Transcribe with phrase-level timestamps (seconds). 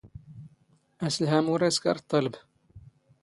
[1.05, 2.33] ⴰⵙⵍⵀⴰⵎ ⵓⵔ ⴰⵔ ⵉⵙⴽⴰⵔ ⵟⵟⴰⵍⴱ